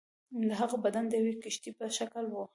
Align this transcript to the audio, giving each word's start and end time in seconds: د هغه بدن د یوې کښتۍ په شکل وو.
د 0.47 0.49
هغه 0.61 0.77
بدن 0.85 1.03
د 1.07 1.13
یوې 1.21 1.33
کښتۍ 1.41 1.71
په 1.77 1.85
شکل 1.97 2.25
وو. 2.27 2.43